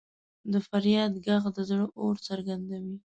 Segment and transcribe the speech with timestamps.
[0.51, 2.95] د فریاد ږغ د زړه اور څرګندوي.